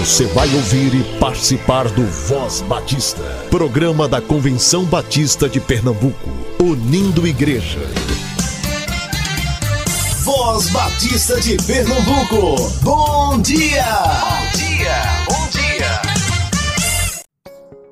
[0.00, 7.26] Você vai ouvir e participar do Voz Batista, programa da Convenção Batista de Pernambuco, unindo
[7.26, 7.80] igreja.
[10.24, 13.84] Voz Batista de Pernambuco, bom dia!
[13.84, 15.60] Bom dia, bom dia!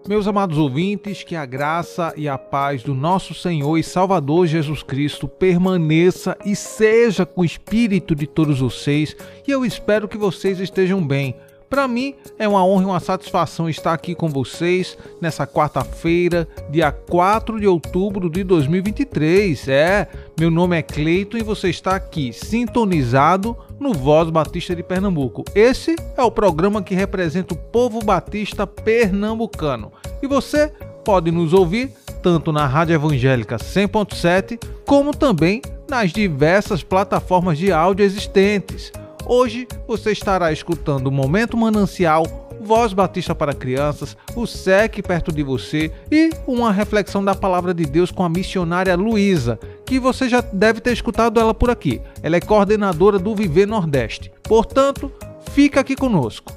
[0.08, 4.82] Meus amados ouvintes, que a graça e a paz do nosso Senhor e Salvador Jesus
[4.82, 9.14] Cristo permaneça e seja com o espírito de todos vocês,
[9.46, 11.36] e eu espero que vocês estejam bem.
[11.68, 16.90] Para mim é uma honra e uma satisfação estar aqui com vocês nessa quarta-feira, dia
[16.90, 19.68] 4 de outubro de 2023.
[19.68, 20.08] É,
[20.38, 25.44] meu nome é Cleiton e você está aqui sintonizado no Voz Batista de Pernambuco.
[25.54, 29.92] Esse é o programa que representa o povo batista pernambucano.
[30.22, 30.72] E você
[31.04, 38.04] pode nos ouvir tanto na Rádio Evangélica 100.7 como também nas diversas plataformas de áudio
[38.04, 38.90] existentes.
[39.26, 42.24] Hoje você estará escutando o Momento Manancial,
[42.60, 47.84] Voz Batista para Crianças, o SEC perto de você e uma reflexão da Palavra de
[47.84, 52.00] Deus com a missionária Luísa, que você já deve ter escutado ela por aqui.
[52.22, 54.32] Ela é coordenadora do Viver Nordeste.
[54.42, 55.12] Portanto,
[55.52, 56.52] fica aqui conosco.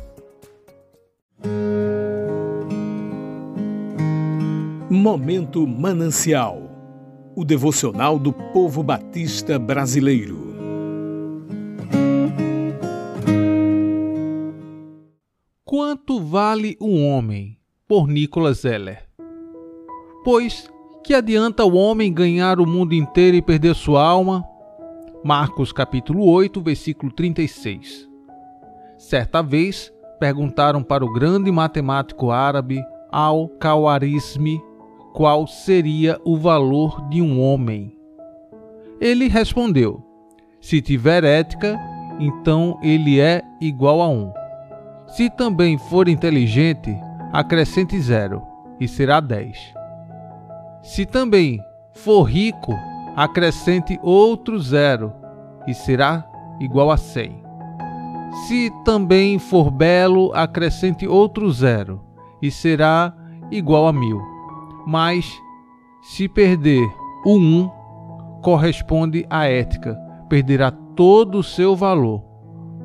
[4.90, 6.72] Momento Manancial
[7.36, 10.51] o devocional do povo batista brasileiro.
[15.72, 17.58] Quanto vale um homem?
[17.88, 19.08] Por Nicholas Heller.
[20.22, 20.70] Pois
[21.02, 24.44] que adianta o homem ganhar o mundo inteiro e perder sua alma?
[25.24, 28.06] Marcos capítulo 8, versículo 36.
[28.98, 34.62] Certa vez perguntaram para o grande matemático árabe Al-Kawarizmi
[35.14, 37.98] qual seria o valor de um homem.
[39.00, 40.04] Ele respondeu:
[40.60, 41.80] Se tiver ética,
[42.20, 44.41] então ele é igual a um.
[45.12, 46.98] Se também for inteligente,
[47.34, 48.42] acrescente zero
[48.80, 49.58] e será dez.
[50.82, 51.62] Se também
[51.94, 52.74] for rico,
[53.14, 55.12] acrescente outro zero
[55.68, 56.26] e será
[56.62, 57.44] igual a cem.
[58.48, 62.02] Se também for belo, acrescente outro zero
[62.42, 63.14] e será
[63.52, 64.22] igual a mil.
[64.88, 65.30] Mas
[66.02, 66.88] se perder
[67.26, 67.70] o um,
[68.42, 69.94] corresponde à ética,
[70.30, 72.24] perderá todo o seu valor,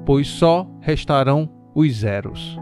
[0.05, 2.59] pois só restarão os zeros.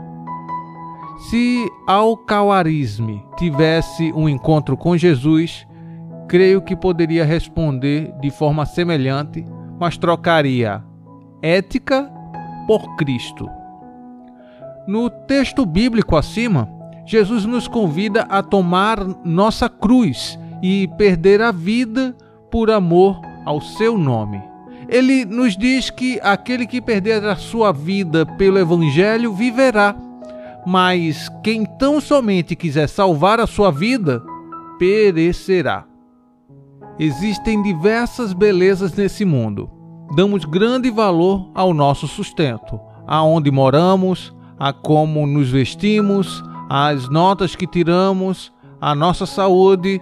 [1.30, 5.64] Se Al-Kawarizmi tivesse um encontro com Jesus,
[6.28, 9.44] creio que poderia responder de forma semelhante,
[9.78, 10.82] mas trocaria
[11.40, 12.10] ética
[12.66, 13.48] por Cristo.
[14.88, 16.68] No texto bíblico acima,
[17.06, 22.16] Jesus nos convida a tomar nossa cruz e perder a vida
[22.50, 24.53] por amor ao seu nome
[24.88, 29.94] ele nos diz que aquele que perder a sua vida pelo Evangelho viverá,
[30.66, 34.22] mas quem tão somente quiser salvar a sua vida
[34.78, 35.84] perecerá.
[36.98, 39.70] Existem diversas belezas nesse mundo.
[40.14, 47.66] Damos grande valor ao nosso sustento, aonde moramos, a como nos vestimos, às notas que
[47.66, 50.00] tiramos, a nossa saúde.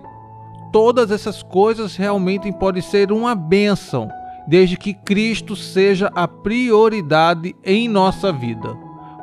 [0.72, 4.08] Todas essas coisas realmente podem ser uma bênção
[4.46, 8.76] desde que Cristo seja a prioridade em nossa vida,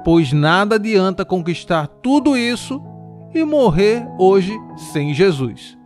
[0.04, 2.82] pois nada adianta conquistar tudo isso
[3.34, 4.58] e morrer hoje
[4.92, 5.78] sem Jesus.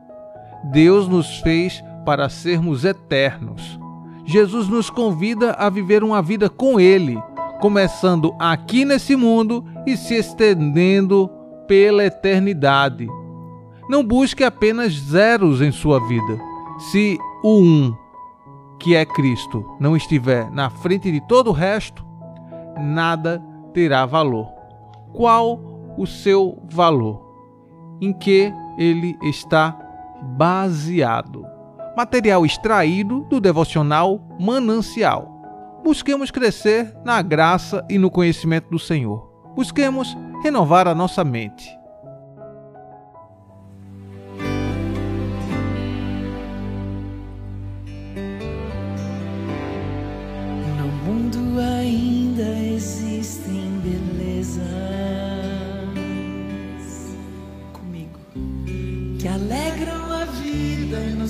[0.71, 3.79] Deus nos fez para sermos eternos.
[4.25, 7.21] Jesus nos convida a viver uma vida com Ele,
[7.59, 11.29] começando aqui nesse mundo e se estendendo
[11.67, 13.07] pela eternidade.
[13.89, 16.39] Não busque apenas zeros em sua vida.
[16.91, 18.02] Se o um
[18.79, 22.05] que é Cristo, não estiver na frente de todo o resto,
[22.77, 23.41] nada
[23.73, 24.47] terá valor.
[25.13, 25.59] Qual
[25.97, 27.21] o seu valor?
[28.01, 29.77] Em que ele está
[30.37, 31.45] baseado?
[31.95, 35.29] Material extraído do devocional Manancial.
[35.83, 39.31] Busquemos crescer na graça e no conhecimento do Senhor.
[39.55, 41.69] Busquemos renovar a nossa mente.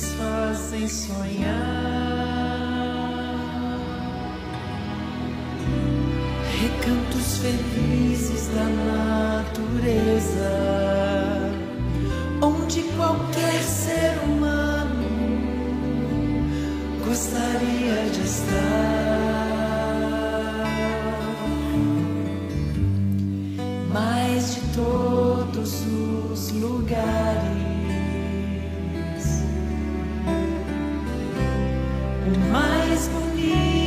[0.01, 1.53] Fazem sonhar.
[6.61, 8.63] Recantos felizes da
[9.33, 10.51] natureza,
[12.41, 15.03] onde qualquer ser humano
[17.05, 18.92] gostaria de estar.
[33.11, 33.82] Mais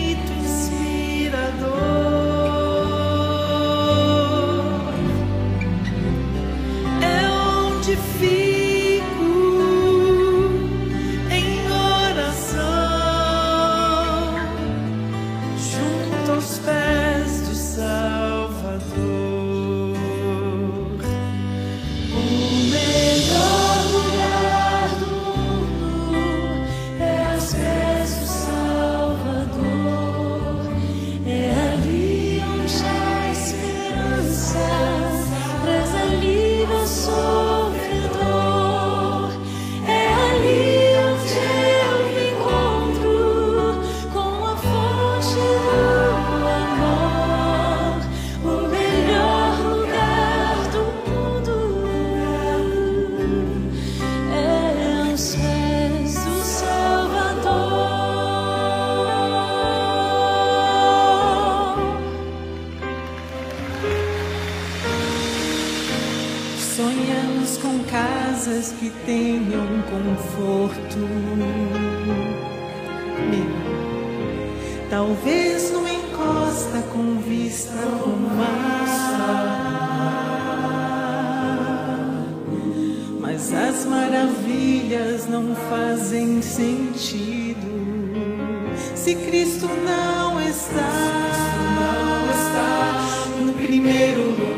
[93.97, 94.56] primeiro lugar.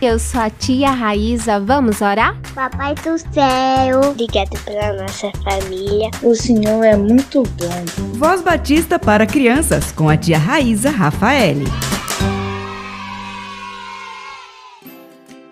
[0.00, 2.40] Eu sou a tia Raíza, vamos orar?
[2.54, 6.08] Papai do céu, obrigado pela nossa família.
[6.22, 8.14] O Senhor é muito bom.
[8.14, 11.64] Voz Batista para crianças com a tia Raíza Rafaele.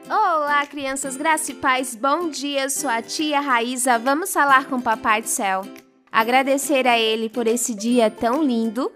[0.09, 4.77] Olá, crianças, graça e paz, bom dia, eu sou a tia Raíza, vamos falar com
[4.77, 5.63] o Papai do Céu.
[6.13, 8.93] Agradecer a Ele por esse dia tão lindo.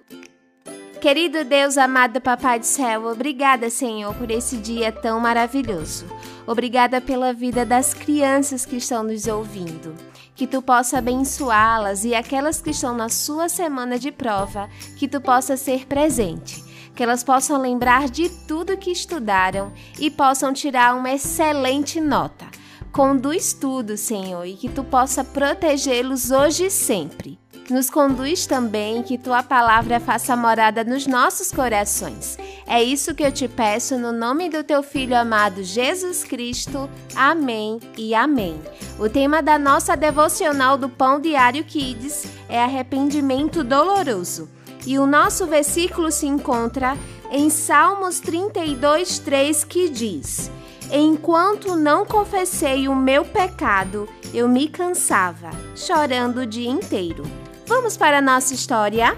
[1.00, 6.04] Querido Deus, amado Papai do Céu, obrigada, Senhor, por esse dia tão maravilhoso.
[6.47, 9.95] Obrigada pela vida das crianças que estão nos ouvindo.
[10.35, 15.23] Que tu possa abençoá-las e aquelas que estão na sua semana de prova, que tu
[15.23, 16.62] possa ser presente.
[16.95, 22.47] que elas possam lembrar de tudo que estudaram e possam tirar uma excelente nota.
[22.92, 27.39] Conduz tudo, Senhor, e que tu possa protegê-los hoje e sempre.
[27.71, 32.37] Nos conduz também que tua palavra faça morada nos nossos corações.
[32.67, 36.91] É isso que eu te peço no nome do teu filho amado Jesus Cristo.
[37.15, 38.61] Amém e amém.
[38.99, 44.49] O tema da nossa devocional do Pão Diário Kids é arrependimento doloroso.
[44.85, 46.99] E o nosso versículo se encontra
[47.31, 50.50] em Salmos 32, 3, que diz:
[50.91, 57.23] Enquanto não confessei o meu pecado, eu me cansava, chorando o dia inteiro.
[57.71, 59.17] Vamos para a nossa história?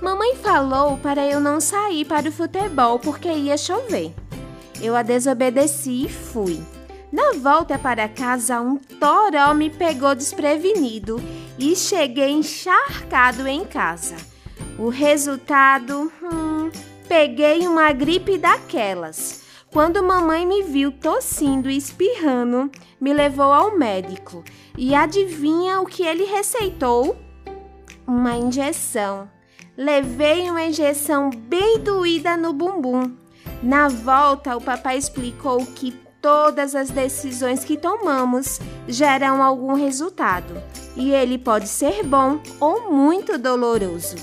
[0.00, 4.14] Mamãe falou para eu não sair para o futebol porque ia chover.
[4.80, 6.58] Eu a desobedeci e fui.
[7.12, 11.22] Na volta para casa, um toró me pegou desprevenido
[11.58, 14.16] e cheguei encharcado em casa.
[14.78, 16.70] O resultado, hum,
[17.06, 19.42] peguei uma gripe daquelas.
[19.70, 24.42] Quando mamãe me viu tossindo e espirrando, me levou ao médico.
[24.78, 27.31] E adivinha o que ele receitou?
[28.06, 29.28] Uma injeção.
[29.76, 33.16] Levei uma injeção bem doída no bumbum.
[33.62, 40.54] Na volta, o papai explicou que todas as decisões que tomamos geram algum resultado,
[40.96, 44.16] e ele pode ser bom ou muito doloroso.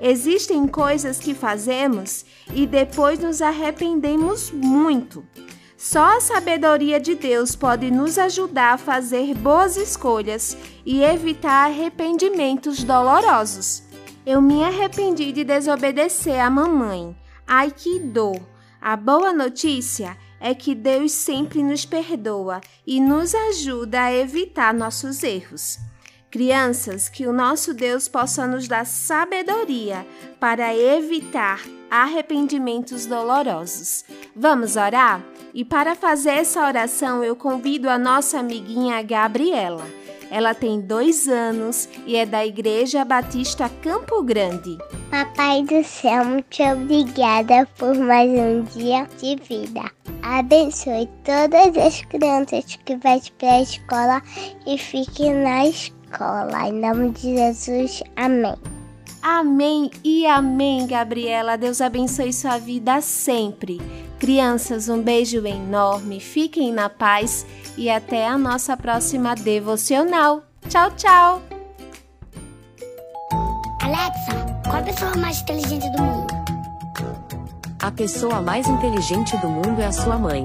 [0.00, 5.24] Existem coisas que fazemos e depois nos arrependemos muito.
[5.84, 12.82] Só a sabedoria de Deus pode nos ajudar a fazer boas escolhas e evitar arrependimentos
[12.82, 13.82] dolorosos.
[14.24, 17.14] Eu me arrependi de desobedecer a mamãe.
[17.46, 18.40] Ai que dor!
[18.80, 25.22] A boa notícia é que Deus sempre nos perdoa e nos ajuda a evitar nossos
[25.22, 25.78] erros.
[26.34, 30.04] Crianças, que o nosso Deus possa nos dar sabedoria
[30.40, 34.04] para evitar arrependimentos dolorosos.
[34.34, 35.22] Vamos orar?
[35.54, 39.86] E para fazer essa oração, eu convido a nossa amiguinha Gabriela.
[40.28, 44.76] Ela tem dois anos e é da Igreja Batista Campo Grande.
[45.12, 49.88] Papai do céu, muito obrigada por mais um dia de vida.
[50.20, 54.22] Abençoe todas as crianças que vão para a escola
[54.66, 56.03] e fiquem na escola.
[56.66, 58.54] Em nome de Jesus, amém.
[59.20, 61.56] Amém e amém, Gabriela.
[61.56, 63.80] Deus abençoe sua vida sempre.
[64.18, 70.42] Crianças, um beijo enorme, fiquem na paz e até a nossa próxima devocional.
[70.68, 71.42] Tchau, tchau!
[73.82, 76.34] Alexa, qual a pessoa mais inteligente do mundo?
[77.82, 80.44] A pessoa mais inteligente do mundo é a sua mãe.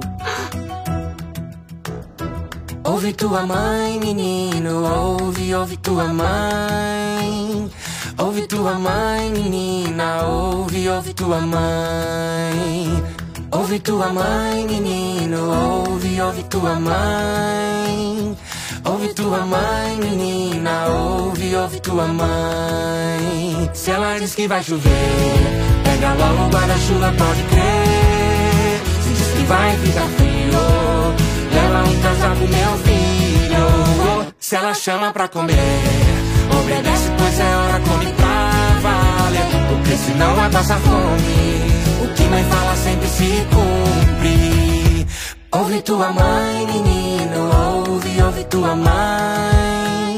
[3.00, 7.72] Ouve tua mãe, menino, ouve, ouve tua mãe.
[8.18, 13.04] Ouve tua mãe, menina, ouve, ouve tua mãe.
[13.52, 18.38] Ouve tua mãe, menino, ouve, ouve tua mãe.
[18.84, 23.70] Ouve tua mãe, menina, ouve, ouve tua mãe.
[23.74, 24.92] Se ela diz que vai chover,
[25.86, 28.82] pega logo o guarda-chuva, pode crer.
[29.04, 30.29] Se diz que vai ficar frio,
[31.90, 34.34] leva um casaco, meu filho.
[34.40, 35.56] Se ela chama pra comer.
[36.60, 42.44] Obedece, pois é hora, come pra valer Porque senão a passa fome O que mãe
[42.44, 45.08] fala sempre se cumpre
[45.52, 47.50] Ouve tua mãe, menino
[47.86, 50.18] Ouve, ouve tua mãe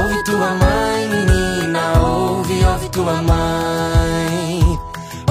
[0.00, 4.78] Ouve tua mãe, menina Ouve, ouve tua mãe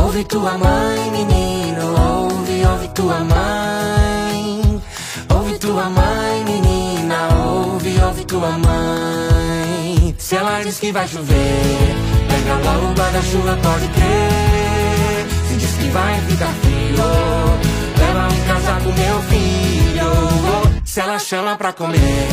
[0.02, 4.27] Ouve tua mãe, menino Ouve, ouve tua mãe
[5.58, 10.16] Ouve tua mãe, menina Ouve, ouve tua mãe.
[10.20, 11.96] Se ela diz que vai chover
[12.30, 15.26] Pega logo o guarda-chuva, pode crer.
[15.48, 17.06] Se diz que vai ficar frio
[17.98, 20.82] Leva um casaco, meu filho.
[20.86, 22.28] Se ela chama pra comer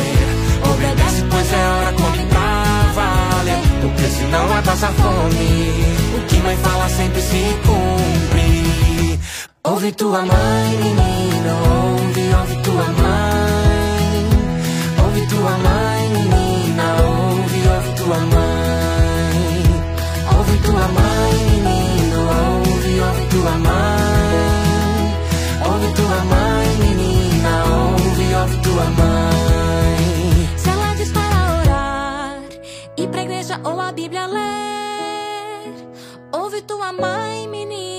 [0.71, 3.61] Obedece, pois é hora, come pra valer.
[3.81, 5.85] Porque senão vai passar fome.
[6.15, 8.34] O que mãe fala sempre se cumpre
[9.67, 11.25] Ouve tua mãe, menino
[12.15, 14.25] Ouve, ouve tua mãe.
[15.03, 16.85] Ouve tua mãe, menina.
[17.01, 19.63] Ouve, ouve tua mãe.
[20.37, 21.33] Ouve tua mãe,
[21.65, 22.19] menino.
[22.41, 25.03] Ouve, ouve tua mãe.
[25.67, 27.51] Ouve tua mãe, menina.
[27.65, 30.49] Ouve, ouve tua mãe.
[30.57, 32.39] Se ela diz para orar,
[32.97, 35.73] ir pra igreja ou a Bíblia ler,
[36.31, 37.94] ouve tua mãe, menino,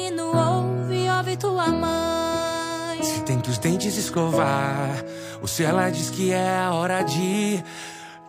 [1.26, 3.02] ouve, tua mãe.
[3.02, 5.04] Se tem que os dentes escovar
[5.40, 7.62] Ou se ela diz que é a hora de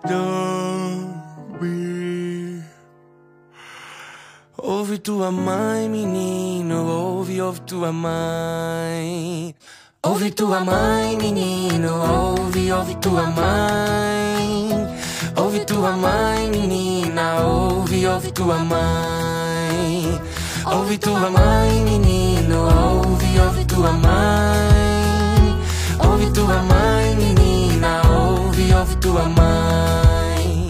[0.04, 1.78] Dormir
[4.58, 9.56] Ouve tua mãe, menino, ouve, ouve tua mãe.
[10.04, 14.70] Ouve tua mãe, menino, ouve, ouve tua mãe.
[15.38, 20.20] Ouve tua mãe, menina, ouve, ouve tua mãe.
[20.66, 22.27] Ouve tua mãe, menino,
[22.68, 25.56] ouve, ouve tua mãe.
[26.06, 30.68] Ouve tua mãe, menina, ouve, ouve tua mãe.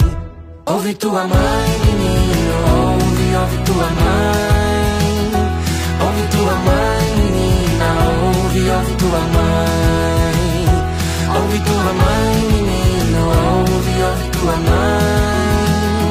[0.66, 5.08] Ouve tua mãe, menino, ouve, ouve tua mãe.
[6.06, 10.38] Ouve tua mãe, menina, ouve, ouve tua mãe.
[11.38, 16.08] Ouve tua mãe, menino, ouve, ouve tua mãe.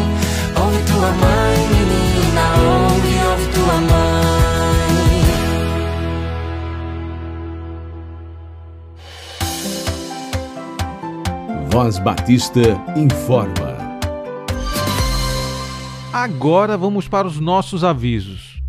[0.63, 4.36] Ouve tua mãe, menina, ouve, ouve tua mãe.
[11.77, 12.63] Voz Batista
[12.97, 13.77] informa.
[16.11, 18.63] Agora vamos para os nossos avisos.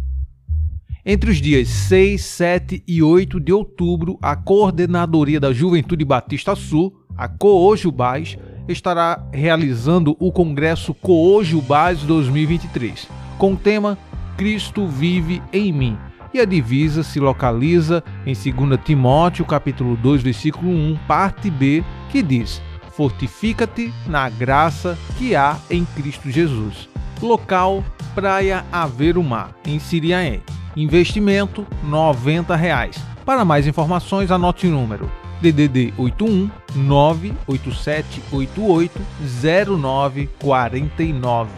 [1.06, 7.00] Entre os dias 6, 7 e 8 de outubro, a Coordenadoria da Juventude Batista Sul,
[7.16, 8.38] a Coojubás,
[8.68, 13.98] estará realizando o Congresso Coojubás 2023, com o tema
[14.36, 15.98] Cristo vive em mim.
[16.34, 22.22] E a divisa se localiza em 2 Timóteo, capítulo 2, versículo 1, parte B, que
[22.22, 22.62] diz:
[22.98, 26.89] Fortifica-te na graça que há em Cristo Jesus.
[27.22, 27.84] Local
[28.16, 30.39] Praia Averumar, em Siriaé.
[30.75, 32.98] Investimento 90 reais.
[33.24, 39.00] Para mais informações, anote o número DDD 81 98788
[39.80, 41.51] 0949.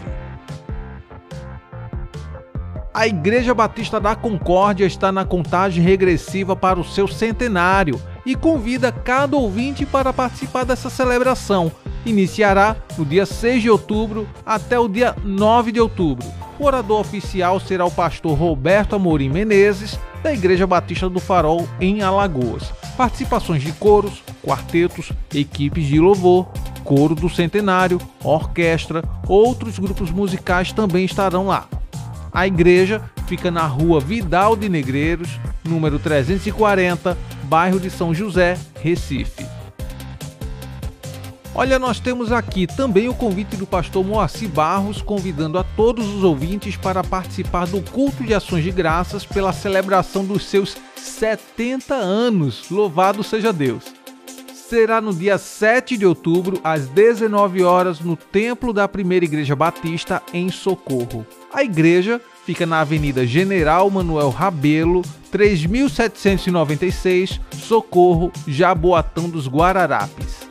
[2.94, 8.92] A Igreja Batista da Concórdia está na contagem regressiva para o seu centenário e convida
[8.92, 11.72] cada ouvinte para participar dessa celebração.
[12.06, 16.28] Iniciará no dia 6 de outubro até o dia 9 de outubro.
[16.60, 22.02] O orador oficial será o pastor Roberto Amorim Menezes, da Igreja Batista do Farol, em
[22.02, 22.74] Alagoas.
[22.98, 26.48] Participações de coros, quartetos, equipes de louvor,
[26.84, 31.68] coro do centenário, orquestra, outros grupos musicais também estarão lá.
[32.32, 37.18] A igreja fica na rua Vidal de Negreiros, número 340,
[37.50, 39.44] bairro de São José, Recife.
[41.56, 46.24] Olha, nós temos aqui também o convite do pastor Moacir Barros, convidando a todos os
[46.24, 52.70] ouvintes para participar do culto de ações de graças pela celebração dos seus 70 anos.
[52.70, 53.84] Louvado seja Deus!
[54.54, 60.22] Será no dia 7 de outubro, às 19 horas, no Templo da Primeira Igreja Batista,
[60.32, 61.26] em Socorro.
[61.52, 70.50] A igreja fica na Avenida General Manuel Rabelo, 3796, Socorro, Jaboatão dos Guararapes.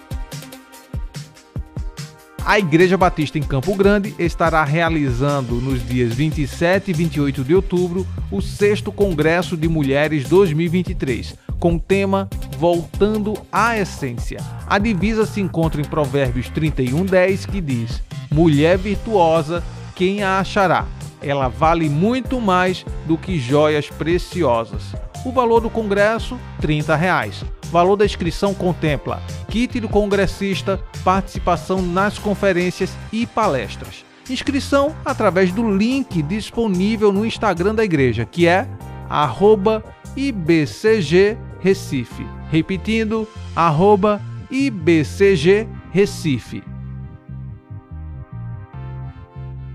[2.49, 8.07] A Igreja Batista em Campo Grande estará realizando nos dias 27 e 28 de outubro
[8.31, 12.27] o 6 Congresso de Mulheres 2023, com o tema
[12.59, 14.39] Voltando à Essência.
[14.67, 19.63] A divisa se encontra em Provérbios 31:10, que diz: Mulher virtuosa,
[19.95, 20.87] quem a achará?
[21.23, 24.95] Ela vale muito mais do que joias preciosas.
[25.25, 27.45] O valor do congresso, 30 reais.
[27.71, 34.05] Valor da inscrição contempla kit do congressista, participação nas conferências e palestras.
[34.31, 38.69] Inscrição através do link disponível no Instagram da igreja, que é
[40.17, 41.37] @ibcgrecife.
[42.51, 43.27] Repetindo,
[44.51, 45.59] @ibcgrecife.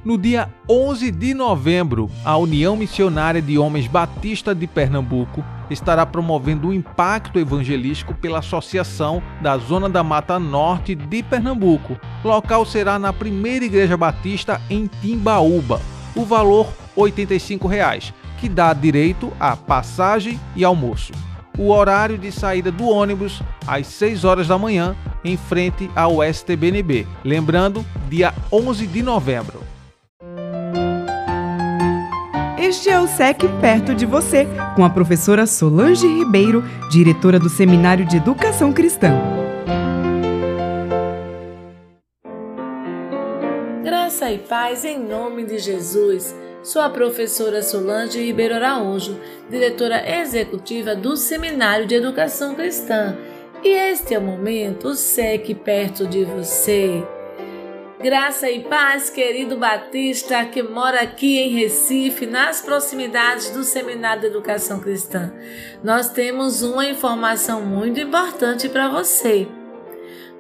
[0.06, 6.68] No dia 11 de novembro, a União Missionária de Homens Batista de Pernambuco estará promovendo
[6.68, 11.98] o impacto evangelístico pela Associação da Zona da Mata Norte de Pernambuco.
[12.22, 15.80] Local será na Primeira Igreja Batista em Timbaúba.
[16.14, 21.14] O valor 85 reais, que dá direito a passagem e almoço.
[21.58, 27.08] O horário de saída do ônibus às 6 horas da manhã, em frente ao STBNB.
[27.24, 29.73] Lembrando, dia 11 de novembro.
[32.74, 38.04] Este é o SEC Perto de Você, com a professora Solange Ribeiro, diretora do Seminário
[38.04, 39.12] de Educação Cristã.
[43.84, 46.36] Graça e paz em nome de Jesus.
[46.64, 53.16] Sou a professora Solange Ribeiro Araújo, diretora executiva do Seminário de Educação Cristã.
[53.64, 57.04] E este é o momento SEC Perto de Você.
[58.04, 64.28] Graça e paz, querido Batista, que mora aqui em Recife, nas proximidades do Seminário de
[64.28, 65.32] Educação Cristã.
[65.82, 69.48] Nós temos uma informação muito importante para você.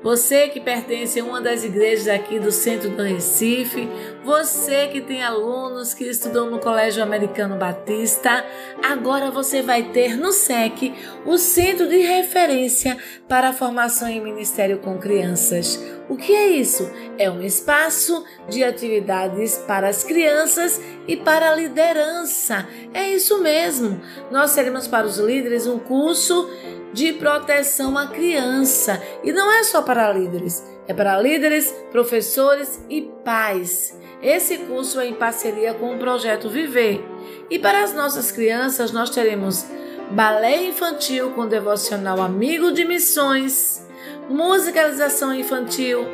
[0.03, 3.87] Você que pertence a uma das igrejas aqui do centro do Recife,
[4.23, 8.45] Você que tem alunos que estudam no Colégio Americano Batista,
[8.81, 10.93] agora você vai ter no SEC
[11.25, 15.77] o Centro de Referência para a Formação em Ministério com Crianças.
[16.07, 16.89] O que é isso?
[17.17, 22.65] É um espaço de atividades para as crianças e para a liderança.
[22.93, 23.99] É isso mesmo.
[24.31, 26.49] Nós teremos para os líderes um curso
[26.93, 29.03] de proteção à criança.
[29.21, 34.01] E não é só para líderes, é para líderes, professores e pais.
[34.23, 37.03] Esse curso é em parceria com o projeto Viver.
[37.49, 39.65] E para as nossas crianças, nós teremos
[40.11, 43.85] balé infantil com devocional Amigo de Missões,
[44.29, 46.05] musicalização infantil,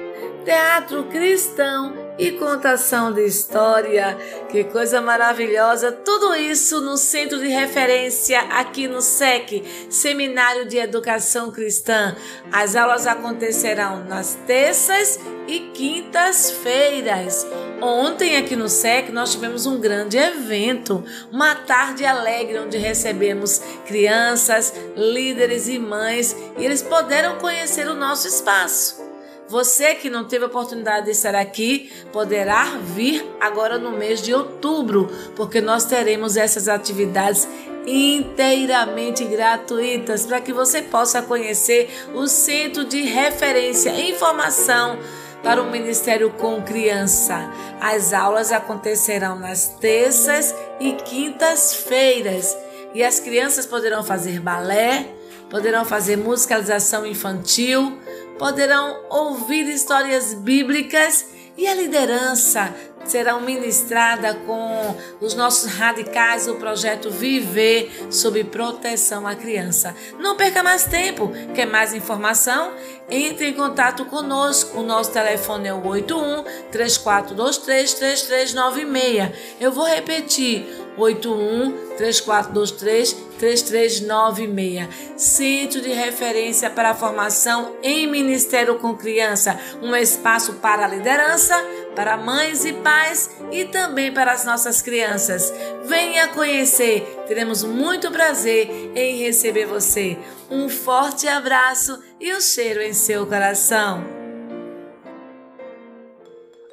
[0.44, 4.18] teatro cristão e contação de história.
[4.50, 5.92] Que coisa maravilhosa!
[5.92, 12.16] Tudo isso no centro de referência aqui no SEC, Seminário de Educação Cristã.
[12.52, 17.48] As aulas acontecerão nas terças e quintas-feiras.
[17.82, 24.74] Ontem aqui no SEC nós tivemos um grande evento, uma tarde alegre onde recebemos crianças,
[24.96, 29.09] líderes e mães e eles puderam conhecer o nosso espaço.
[29.50, 34.32] Você que não teve a oportunidade de estar aqui, poderá vir agora no mês de
[34.32, 37.48] outubro, porque nós teremos essas atividades
[37.88, 45.00] inteiramente gratuitas para que você possa conhecer o centro de referência e informação
[45.42, 47.52] para o Ministério com Criança.
[47.82, 52.56] As aulas acontecerão nas terças e quintas-feiras
[52.94, 55.08] e as crianças poderão fazer balé,
[55.50, 57.98] poderão fazer musicalização infantil,
[58.40, 61.26] poderão ouvir histórias bíblicas
[61.58, 62.74] e a liderança
[63.04, 69.96] será ministrada com os nossos radicais o projeto Viver sob proteção à criança.
[70.20, 71.32] Não perca mais tempo.
[71.54, 72.74] Quer mais informação?
[73.10, 74.80] Entre em contato conosco.
[74.80, 79.32] O nosso telefone é o 81 3423 3396.
[79.60, 80.68] Eu vou repetir:
[80.98, 84.88] 81 3423 3396.
[85.18, 91.56] Centro de referência para a formação em Ministério com Criança, um espaço para a liderança,
[91.96, 95.52] para mães e pais e também para as nossas crianças.
[95.86, 100.18] Venha conhecer, teremos muito prazer em receber você.
[100.52, 104.04] Um forte abraço e um cheiro em seu coração.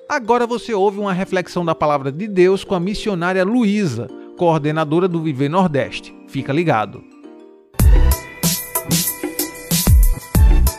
[0.08, 5.22] Agora você ouve uma reflexão da palavra de Deus com a missionária Luísa coordenadora do
[5.22, 6.14] Viver Nordeste.
[6.28, 7.02] Fica ligado.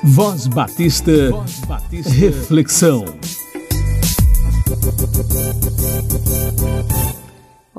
[0.03, 2.13] Voz Batista, Voz Batista.
[2.13, 3.03] Reflexão.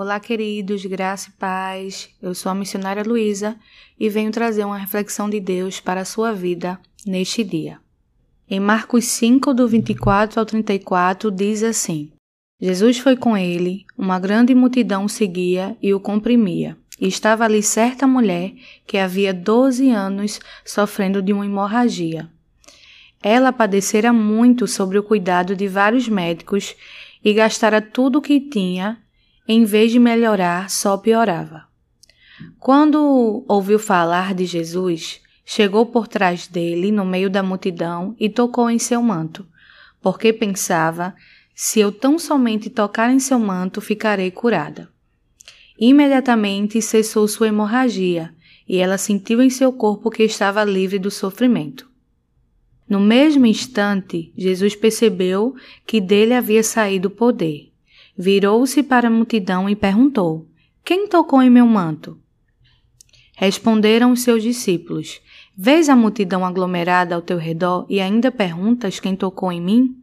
[0.00, 2.08] Olá, queridos, graça e paz.
[2.22, 3.56] Eu sou a missionária Luísa
[3.98, 7.80] e venho trazer uma reflexão de Deus para a sua vida neste dia.
[8.48, 12.12] Em Marcos 5, do 24 ao 34, diz assim:
[12.60, 16.78] Jesus foi com ele, uma grande multidão seguia e o comprimia.
[17.00, 18.52] E estava ali certa mulher
[18.86, 22.30] que havia doze anos sofrendo de uma hemorragia.
[23.20, 26.76] Ela padecera muito sobre o cuidado de vários médicos
[27.24, 29.02] e gastara tudo o que tinha,
[29.48, 31.64] em vez de melhorar, só piorava.
[32.60, 38.68] Quando ouviu falar de Jesus, chegou por trás dele, no meio da multidão, e tocou
[38.68, 39.46] em seu manto,
[40.02, 41.14] porque pensava
[41.54, 44.88] se eu tão somente tocar em seu manto, ficarei curada.
[45.76, 48.34] Imediatamente cessou sua hemorragia
[48.68, 51.88] e ela sentiu em seu corpo que estava livre do sofrimento.
[52.88, 55.54] No mesmo instante, Jesus percebeu
[55.86, 57.67] que dele havia saído poder.
[58.20, 60.48] Virou-se para a multidão e perguntou:
[60.84, 62.18] Quem tocou em meu manto?
[63.36, 65.20] Responderam os seus discípulos:
[65.56, 69.96] Vês a multidão aglomerada ao teu redor e ainda perguntas quem tocou em mim?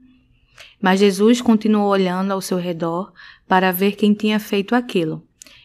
[0.82, 3.12] Mas Jesus continuou olhando ao seu redor
[3.50, 5.22] para ver quem tinha feito aquilo.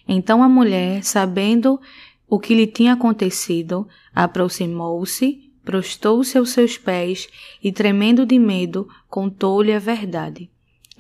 [0.08, 1.80] Então a mulher, sabendo
[2.28, 7.28] o que lhe tinha acontecido, aproximou-se, prostou-se aos seus pés
[7.62, 10.50] e, tremendo de medo, contou-lhe a verdade.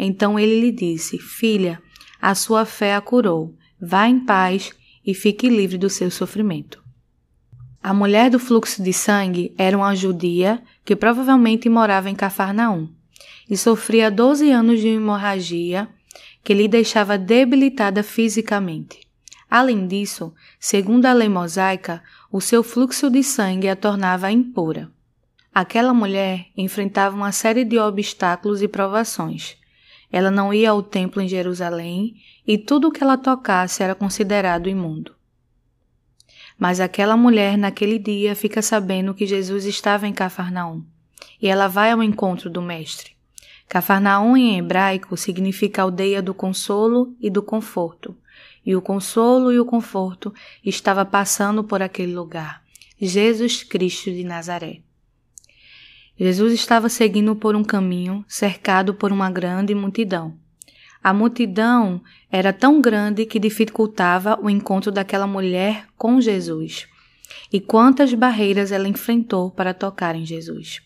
[0.02, 1.80] Então ele lhe disse: Filha,
[2.20, 3.54] a sua fé a curou.
[3.78, 4.72] Vá em paz
[5.04, 6.82] e fique livre do seu sofrimento.
[7.82, 12.88] A mulher do fluxo de sangue era uma judia que provavelmente morava em Cafarnaum
[13.48, 15.88] e sofria 12 anos de hemorragia
[16.42, 19.00] que lhe deixava debilitada fisicamente.
[19.50, 24.90] Além disso, segundo a lei mosaica, o seu fluxo de sangue a tornava impura.
[25.54, 29.59] Aquela mulher enfrentava uma série de obstáculos e provações.
[30.12, 34.68] Ela não ia ao templo em Jerusalém e tudo o que ela tocasse era considerado
[34.68, 35.14] imundo.
[36.58, 40.84] Mas aquela mulher naquele dia fica sabendo que Jesus estava em Cafarnaum
[41.40, 43.12] e ela vai ao encontro do Mestre.
[43.68, 48.16] Cafarnaum em hebraico significa aldeia do consolo e do conforto.
[48.66, 52.62] E o consolo e o conforto estava passando por aquele lugar.
[53.00, 54.80] Jesus Cristo de Nazaré.
[56.20, 60.36] Jesus estava seguindo por um caminho cercado por uma grande multidão.
[61.02, 66.86] A multidão era tão grande que dificultava o encontro daquela mulher com Jesus.
[67.50, 70.82] E quantas barreiras ela enfrentou para tocar em Jesus.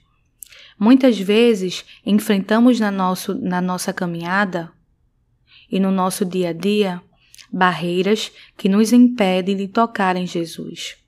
[0.79, 4.71] Muitas vezes enfrentamos na, nosso, na nossa caminhada
[5.69, 7.03] e no nosso dia a dia
[7.53, 11.04] barreiras que nos impedem de tocar em Jesus.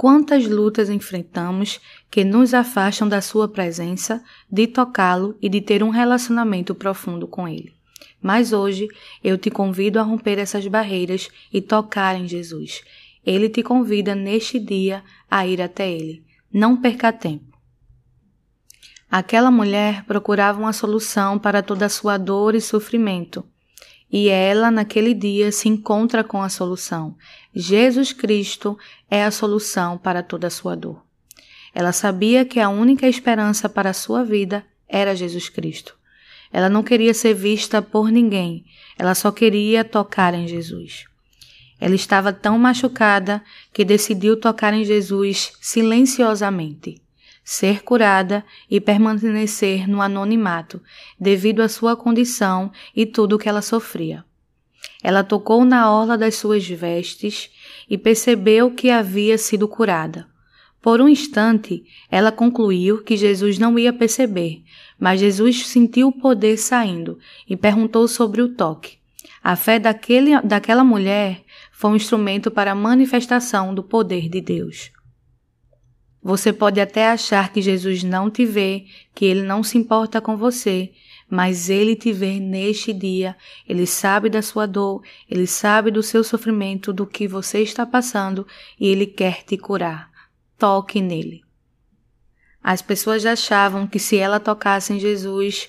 [0.00, 1.78] Quantas lutas enfrentamos
[2.10, 7.46] que nos afastam da Sua presença, de tocá-lo e de ter um relacionamento profundo com
[7.46, 7.74] Ele.
[8.18, 8.88] Mas hoje
[9.22, 12.80] eu te convido a romper essas barreiras e tocar em Jesus.
[13.26, 16.24] Ele te convida neste dia a ir até Ele.
[16.50, 17.58] Não perca tempo.
[19.10, 23.44] Aquela mulher procurava uma solução para toda a sua dor e sofrimento.
[24.12, 27.16] E ela, naquele dia, se encontra com a solução.
[27.54, 28.78] Jesus Cristo
[29.10, 31.02] é a solução para toda a sua dor.
[31.74, 35.96] Ela sabia que a única esperança para a sua vida era Jesus Cristo.
[36.52, 38.64] Ela não queria ser vista por ninguém,
[38.98, 41.04] ela só queria tocar em Jesus.
[41.80, 47.00] Ela estava tão machucada que decidiu tocar em Jesus silenciosamente
[47.50, 50.80] ser curada e permanecer no anonimato,
[51.18, 54.24] devido à sua condição e tudo o que ela sofria.
[55.02, 57.50] Ela tocou na orla das suas vestes
[57.88, 60.28] e percebeu que havia sido curada.
[60.80, 64.62] Por um instante, ela concluiu que Jesus não ia perceber,
[64.98, 68.98] mas Jesus sentiu o poder saindo e perguntou sobre o toque.
[69.42, 74.90] A fé daquele, daquela mulher foi um instrumento para a manifestação do poder de Deus.
[76.22, 78.84] Você pode até achar que Jesus não te vê,
[79.14, 80.92] que ele não se importa com você,
[81.30, 83.36] mas ele te vê neste dia.
[83.66, 88.46] Ele sabe da sua dor, ele sabe do seu sofrimento, do que você está passando
[88.78, 90.10] e ele quer te curar.
[90.58, 91.42] Toque nele.
[92.62, 95.68] As pessoas achavam que se ela tocasse em Jesus,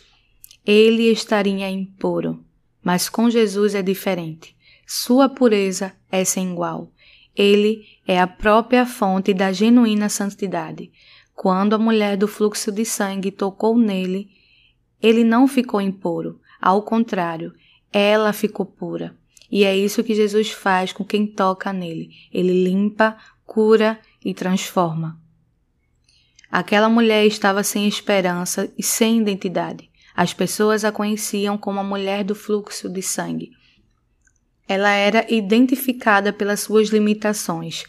[0.66, 2.44] ele estaria impuro.
[2.84, 4.58] Mas com Jesus é diferente.
[4.86, 6.92] Sua pureza é sem igual.
[7.36, 10.92] Ele é a própria fonte da genuína santidade.
[11.34, 14.30] Quando a mulher do fluxo de sangue tocou nele,
[15.02, 17.54] ele não ficou impuro, ao contrário,
[17.92, 19.16] ela ficou pura.
[19.52, 22.12] E é isso que Jesus faz com quem toca nele.
[22.32, 25.20] Ele limpa, cura e transforma.
[26.50, 29.90] Aquela mulher estava sem esperança e sem identidade.
[30.16, 33.52] As pessoas a conheciam como a mulher do fluxo de sangue.
[34.68, 37.84] Ela era identificada pelas suas limitações.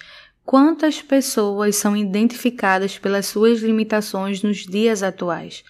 [0.45, 5.63] Quantas pessoas são identificadas pelas suas limitações nos dias atuais?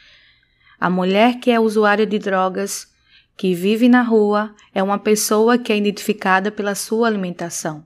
[0.82, 2.88] A mulher que é usuária de drogas,
[3.36, 7.84] que vive na rua, é uma pessoa que é identificada pela sua alimentação.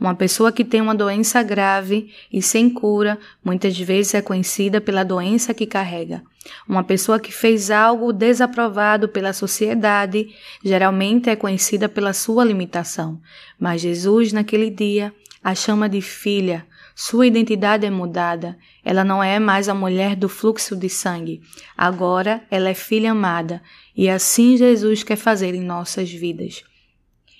[0.00, 5.04] Uma pessoa que tem uma doença grave e sem cura, muitas vezes é conhecida pela
[5.04, 6.22] doença que carrega.
[6.66, 13.20] Uma pessoa que fez algo desaprovado pela sociedade, geralmente é conhecida pela sua limitação.
[13.58, 15.12] Mas Jesus, naquele dia,
[15.44, 16.66] a chama de filha.
[17.02, 18.58] Sua identidade é mudada.
[18.84, 21.40] Ela não é mais a mulher do fluxo de sangue.
[21.74, 23.62] Agora ela é filha amada.
[23.96, 26.62] E assim Jesus quer fazer em nossas vidas.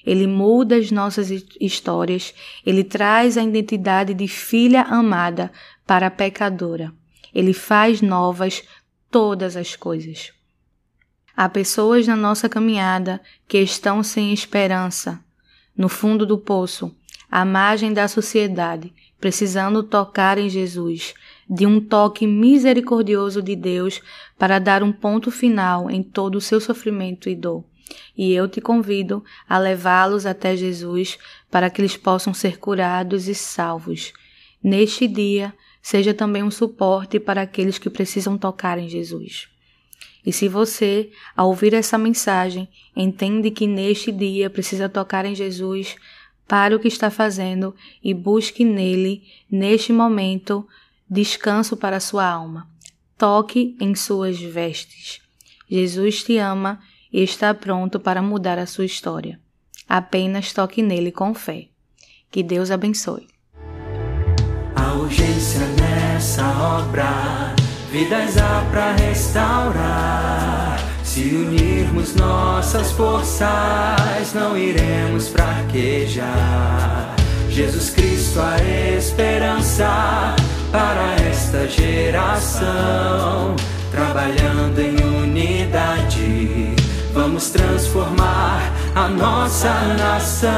[0.03, 1.29] Ele muda as nossas
[1.61, 2.33] histórias,
[2.64, 5.53] ele traz a identidade de filha amada
[5.87, 6.90] para a pecadora.
[7.35, 8.62] Ele faz novas
[9.11, 10.33] todas as coisas.
[11.37, 15.23] Há pessoas na nossa caminhada que estão sem esperança,
[15.77, 16.96] no fundo do poço,
[17.31, 21.14] à margem da sociedade, precisando tocar em Jesus,
[21.48, 24.00] de um toque misericordioso de Deus
[24.38, 27.64] para dar um ponto final em todo o seu sofrimento e dor
[28.16, 31.18] e eu te convido a levá-los até Jesus
[31.50, 34.12] para que eles possam ser curados e salvos.
[34.62, 39.48] Neste dia, seja também um suporte para aqueles que precisam tocar em Jesus.
[40.24, 45.96] E se você, ao ouvir essa mensagem, entende que neste dia precisa tocar em Jesus,
[46.51, 50.67] pare o que está fazendo e busque nele, neste momento,
[51.09, 52.69] descanso para sua alma.
[53.17, 55.21] Toque em suas vestes.
[55.71, 56.81] Jesus te ama
[57.13, 59.39] e está pronto para mudar a sua história.
[59.89, 61.69] Apenas toque nele com fé.
[62.33, 63.29] Que Deus abençoe.
[64.75, 66.49] A urgência nessa
[66.81, 67.55] obra,
[67.93, 70.60] vidas há para restaurar.
[71.20, 77.14] Se unirmos nossas forças, não iremos fraquejar.
[77.50, 78.56] Jesus Cristo, a
[78.96, 80.35] esperança
[80.72, 83.54] para esta geração
[83.90, 86.74] trabalhando em unidade.
[87.12, 90.48] Vamos transformar a nossa nação.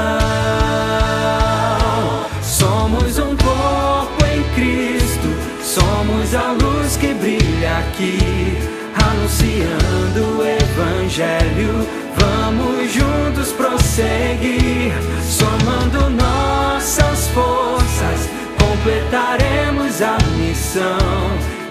[2.41, 5.27] Somos um corpo em Cristo,
[5.61, 8.72] somos a luz que brilha aqui,
[9.13, 11.87] anunciando o Evangelho.
[12.17, 20.99] Vamos juntos prosseguir, somando nossas forças, completaremos a missão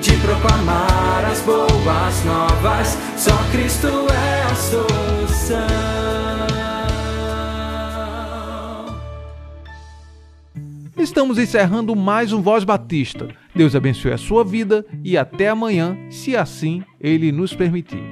[0.02, 2.98] de proclamar as boas novas.
[3.18, 6.31] Só Cristo é a solução.
[11.02, 13.28] Estamos encerrando mais um Voz Batista.
[13.56, 18.04] Deus abençoe a sua vida e até amanhã, se assim Ele nos permitir.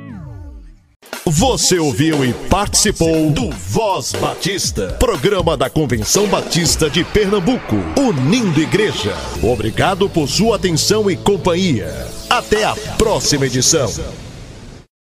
[1.24, 9.14] Você ouviu e participou do Voz Batista, programa da Convenção Batista de Pernambuco, unindo igreja.
[9.44, 12.08] Obrigado por sua atenção e companhia.
[12.28, 13.88] Até a próxima edição.